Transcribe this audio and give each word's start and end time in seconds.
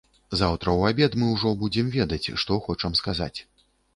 Заўтра 0.37 0.69
ў 0.79 0.81
абед 0.93 1.17
мы 1.23 1.27
ўжо 1.33 1.51
будзем 1.65 1.91
ведаць, 1.97 2.31
што 2.45 2.57
хочам 2.69 2.99
сказаць. 3.03 3.35